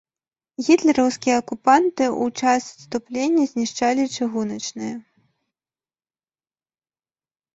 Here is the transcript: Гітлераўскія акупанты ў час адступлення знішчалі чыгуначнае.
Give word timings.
Гітлераўскія 0.67 1.33
акупанты 1.41 2.05
ў 2.05 2.25
час 2.41 2.63
адступлення 2.77 3.43
знішчалі 3.51 4.07
чыгуначнае. 4.07 4.89